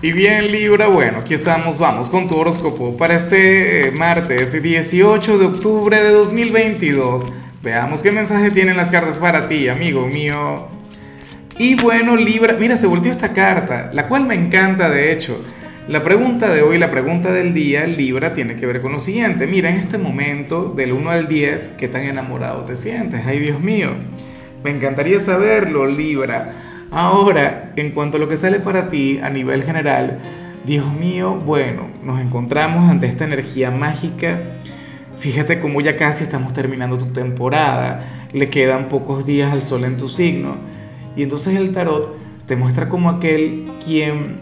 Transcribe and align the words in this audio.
Y 0.00 0.12
bien 0.12 0.52
Libra, 0.52 0.86
bueno, 0.86 1.18
aquí 1.18 1.34
estamos, 1.34 1.80
vamos 1.80 2.08
con 2.08 2.28
tu 2.28 2.36
horóscopo 2.36 2.96
para 2.96 3.16
este 3.16 3.88
eh, 3.88 3.90
martes 3.90 4.62
18 4.62 5.38
de 5.38 5.44
octubre 5.44 6.00
de 6.00 6.10
2022. 6.10 7.24
Veamos 7.64 8.00
qué 8.00 8.12
mensaje 8.12 8.52
tienen 8.52 8.76
las 8.76 8.90
cartas 8.90 9.18
para 9.18 9.48
ti, 9.48 9.68
amigo 9.68 10.06
mío. 10.06 10.68
Y 11.58 11.74
bueno 11.74 12.14
Libra, 12.14 12.54
mira, 12.56 12.76
se 12.76 12.86
volteó 12.86 13.10
esta 13.10 13.32
carta, 13.32 13.90
la 13.92 14.06
cual 14.06 14.24
me 14.24 14.36
encanta 14.36 14.88
de 14.88 15.12
hecho. 15.12 15.42
La 15.88 16.00
pregunta 16.04 16.48
de 16.48 16.62
hoy, 16.62 16.78
la 16.78 16.92
pregunta 16.92 17.32
del 17.32 17.52
día, 17.52 17.84
Libra, 17.84 18.34
tiene 18.34 18.54
que 18.54 18.66
ver 18.66 18.80
con 18.80 18.92
lo 18.92 19.00
siguiente. 19.00 19.48
Mira, 19.48 19.68
en 19.68 19.78
este 19.78 19.98
momento, 19.98 20.72
del 20.76 20.92
1 20.92 21.10
al 21.10 21.26
10, 21.26 21.70
¿qué 21.76 21.88
tan 21.88 22.02
enamorado 22.02 22.62
te 22.62 22.76
sientes? 22.76 23.26
Ay, 23.26 23.40
Dios 23.40 23.58
mío. 23.58 23.90
Me 24.62 24.70
encantaría 24.70 25.18
saberlo, 25.18 25.86
Libra. 25.86 26.77
Ahora, 26.90 27.72
en 27.76 27.90
cuanto 27.90 28.16
a 28.16 28.20
lo 28.20 28.28
que 28.28 28.38
sale 28.38 28.60
para 28.60 28.88
ti 28.88 29.20
a 29.22 29.28
nivel 29.28 29.62
general, 29.62 30.20
Dios 30.64 30.90
mío, 30.90 31.34
bueno, 31.34 31.82
nos 32.02 32.18
encontramos 32.20 32.90
ante 32.90 33.06
esta 33.06 33.24
energía 33.24 33.70
mágica. 33.70 34.40
Fíjate 35.18 35.60
cómo 35.60 35.82
ya 35.82 35.96
casi 35.96 36.24
estamos 36.24 36.54
terminando 36.54 36.96
tu 36.96 37.06
temporada, 37.06 38.26
le 38.32 38.48
quedan 38.48 38.88
pocos 38.88 39.26
días 39.26 39.52
al 39.52 39.62
sol 39.62 39.84
en 39.84 39.98
tu 39.98 40.08
signo. 40.08 40.56
Y 41.14 41.22
entonces 41.22 41.56
el 41.56 41.72
tarot 41.72 42.16
te 42.46 42.56
muestra 42.56 42.88
como 42.88 43.10
aquel 43.10 43.70
quien, 43.84 44.40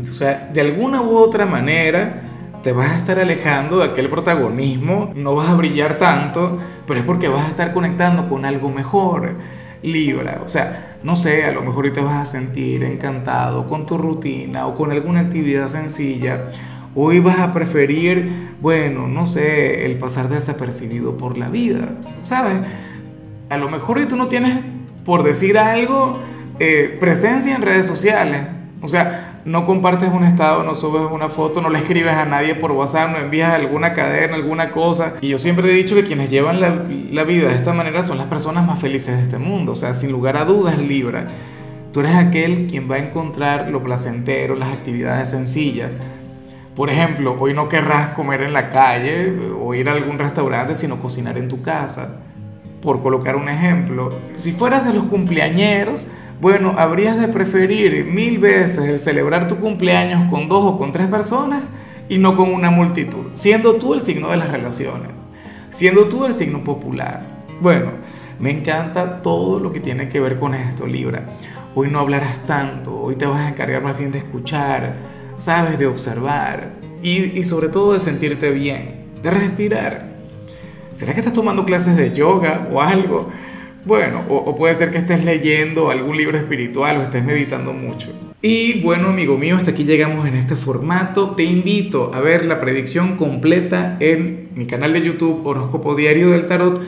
o 0.00 0.14
sea, 0.14 0.48
de 0.52 0.60
alguna 0.60 1.02
u 1.02 1.16
otra 1.16 1.44
manera, 1.44 2.22
te 2.62 2.72
vas 2.72 2.92
a 2.92 2.98
estar 2.98 3.18
alejando 3.18 3.78
de 3.78 3.86
aquel 3.86 4.08
protagonismo, 4.08 5.12
no 5.16 5.34
vas 5.34 5.48
a 5.48 5.54
brillar 5.54 5.98
tanto, 5.98 6.60
pero 6.86 7.00
es 7.00 7.06
porque 7.06 7.26
vas 7.26 7.46
a 7.46 7.48
estar 7.48 7.72
conectando 7.72 8.28
con 8.28 8.44
algo 8.44 8.68
mejor 8.70 9.34
Libra. 9.82 10.40
O 10.44 10.48
sea, 10.48 10.98
no 11.02 11.16
sé, 11.16 11.44
a 11.44 11.52
lo 11.52 11.62
mejor 11.62 11.84
hoy 11.84 11.92
te 11.92 12.00
vas 12.00 12.20
a 12.20 12.24
sentir 12.24 12.84
encantado 12.84 13.66
con 13.66 13.86
tu 13.86 13.98
rutina 13.98 14.66
o 14.66 14.74
con 14.74 14.92
alguna 14.92 15.20
actividad 15.20 15.68
sencilla. 15.68 16.50
Hoy 16.94 17.20
vas 17.20 17.38
a 17.38 17.52
preferir, 17.52 18.50
bueno, 18.60 19.08
no 19.08 19.26
sé, 19.26 19.86
el 19.86 19.98
pasar 19.98 20.28
desapercibido 20.28 21.16
por 21.16 21.38
la 21.38 21.48
vida. 21.48 21.88
¿Sabes? 22.24 22.58
A 23.48 23.56
lo 23.56 23.68
mejor 23.68 23.98
hoy 23.98 24.06
tú 24.06 24.16
no 24.16 24.28
tienes, 24.28 24.58
por 25.04 25.22
decir 25.22 25.58
algo, 25.58 26.20
eh, 26.58 26.96
presencia 27.00 27.54
en 27.54 27.62
redes 27.62 27.86
sociales. 27.86 28.42
O 28.82 28.88
sea, 28.88 29.31
no 29.44 29.66
compartes 29.66 30.10
un 30.12 30.24
estado, 30.24 30.62
no 30.62 30.74
subes 30.74 31.02
una 31.10 31.28
foto, 31.28 31.60
no 31.60 31.68
le 31.68 31.78
escribes 31.78 32.12
a 32.12 32.24
nadie 32.24 32.54
por 32.54 32.72
WhatsApp, 32.72 33.10
no 33.10 33.18
envías 33.18 33.52
alguna 33.52 33.92
cadena, 33.92 34.36
alguna 34.36 34.70
cosa. 34.70 35.14
Y 35.20 35.28
yo 35.28 35.38
siempre 35.38 35.68
he 35.70 35.74
dicho 35.74 35.94
que 35.94 36.04
quienes 36.04 36.30
llevan 36.30 36.60
la, 36.60 37.24
vida 37.24 37.48
de 37.48 37.54
esta 37.54 37.72
manera 37.72 38.02
son 38.02 38.18
las 38.18 38.26
personas 38.26 38.66
más 38.66 38.78
felices 38.78 39.16
de 39.16 39.22
este 39.24 39.38
mundo. 39.38 39.72
O 39.72 39.74
sea, 39.74 39.94
sin 39.94 40.12
lugar 40.12 40.36
a 40.36 40.44
dudas, 40.44 40.78
Libra. 40.78 41.26
Tú 41.92 42.00
eres 42.00 42.14
aquel 42.14 42.68
quien 42.68 42.90
va 42.90 42.96
a 42.96 42.98
encontrar 42.98 43.68
lo 43.68 43.82
placentero, 43.82 44.54
las 44.54 44.72
actividades 44.72 45.30
sencillas. 45.30 45.98
Por 46.74 46.88
ejemplo, 46.88 47.36
hoy 47.38 47.52
no 47.52 47.68
querrás 47.68 48.10
comer 48.10 48.42
en 48.42 48.54
la 48.54 48.70
calle 48.70 49.36
o 49.60 49.74
ir 49.74 49.88
a 49.88 49.92
algún 49.92 50.18
restaurante, 50.18 50.74
sino 50.74 51.00
cocinar 51.00 51.36
en 51.36 51.48
tu 51.48 51.60
casa. 51.60 52.20
Por 52.80 53.02
colocar 53.02 53.36
un 53.36 53.48
ejemplo. 53.48 54.18
Si 54.36 54.52
fueras 54.52 54.86
de 54.86 54.94
los 54.94 55.04
cumpleañeros, 55.04 56.06
bueno, 56.42 56.74
habrías 56.76 57.20
de 57.20 57.28
preferir 57.28 58.04
mil 58.04 58.40
veces 58.40 58.84
el 58.86 58.98
celebrar 58.98 59.46
tu 59.46 59.58
cumpleaños 59.58 60.28
con 60.28 60.48
dos 60.48 60.64
o 60.64 60.76
con 60.76 60.90
tres 60.90 61.06
personas 61.06 61.62
y 62.08 62.18
no 62.18 62.34
con 62.34 62.52
una 62.52 62.68
multitud, 62.68 63.26
siendo 63.34 63.76
tú 63.76 63.94
el 63.94 64.00
signo 64.00 64.28
de 64.28 64.38
las 64.38 64.50
relaciones, 64.50 65.24
siendo 65.70 66.06
tú 66.06 66.24
el 66.24 66.34
signo 66.34 66.64
popular. 66.64 67.22
Bueno, 67.60 67.92
me 68.40 68.50
encanta 68.50 69.22
todo 69.22 69.60
lo 69.60 69.70
que 69.72 69.78
tiene 69.78 70.08
que 70.08 70.18
ver 70.18 70.40
con 70.40 70.52
esto, 70.52 70.84
Libra. 70.84 71.26
Hoy 71.76 71.88
no 71.90 72.00
hablarás 72.00 72.44
tanto, 72.44 73.00
hoy 73.00 73.14
te 73.14 73.24
vas 73.24 73.42
a 73.42 73.50
encargar 73.50 73.80
más 73.80 73.96
bien 73.96 74.10
de 74.10 74.18
escuchar, 74.18 74.96
sabes, 75.38 75.78
de 75.78 75.86
observar 75.86 76.72
y, 77.04 77.38
y 77.38 77.44
sobre 77.44 77.68
todo 77.68 77.92
de 77.92 78.00
sentirte 78.00 78.50
bien, 78.50 79.04
de 79.22 79.30
respirar. 79.30 80.08
¿Será 80.90 81.14
que 81.14 81.20
estás 81.20 81.34
tomando 81.34 81.64
clases 81.64 81.96
de 81.96 82.12
yoga 82.12 82.66
o 82.72 82.80
algo? 82.80 83.30
Bueno, 83.84 84.22
o, 84.28 84.54
puede 84.54 84.76
ser 84.76 84.92
que 84.92 84.98
estés 84.98 85.24
leyendo 85.24 85.90
algún 85.90 86.16
libro 86.16 86.38
espiritual 86.38 86.98
o 86.98 87.02
estés 87.02 87.24
meditando 87.24 87.72
mucho. 87.72 88.10
Y 88.40 88.80
bueno, 88.80 89.08
amigo 89.08 89.36
mío, 89.36 89.56
hasta 89.56 89.72
aquí 89.72 89.84
llegamos 89.84 90.26
en 90.26 90.36
este 90.36 90.54
formato. 90.54 91.34
Te 91.34 91.42
invito 91.42 92.12
a 92.14 92.20
ver 92.20 92.44
la 92.44 92.60
predicción 92.60 93.16
completa 93.16 93.96
en 93.98 94.50
mi 94.54 94.66
canal 94.66 94.92
de 94.92 95.02
YouTube 95.02 95.44
Horóscopo 95.44 95.96
Diario 95.96 96.30
del 96.30 96.46
Tarot 96.46 96.80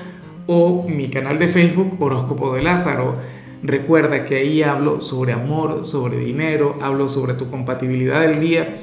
o 0.46 0.86
mi 0.88 1.08
canal 1.08 1.38
de 1.40 1.48
Facebook 1.48 1.96
Horóscopo 2.00 2.54
de 2.54 2.62
Lázaro. 2.62 3.16
Recuerda 3.64 4.24
que 4.24 4.36
ahí 4.36 4.62
hablo 4.62 5.00
sobre 5.00 5.32
amor, 5.32 5.84
sobre 5.86 6.18
dinero, 6.18 6.78
hablo 6.80 7.08
sobre 7.08 7.34
tu 7.34 7.50
compatibilidad 7.50 8.20
del 8.20 8.40
día. 8.40 8.76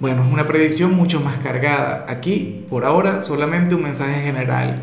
Bueno, 0.00 0.24
es 0.24 0.32
una 0.32 0.46
predicción 0.48 0.94
mucho 0.94 1.20
más 1.20 1.38
cargada. 1.38 2.06
Aquí, 2.08 2.64
por 2.68 2.84
ahora, 2.84 3.20
solamente 3.20 3.76
un 3.76 3.82
mensaje 3.82 4.22
general 4.22 4.82